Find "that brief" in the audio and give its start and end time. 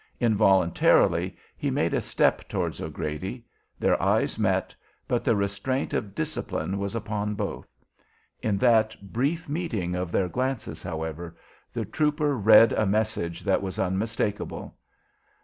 8.57-9.47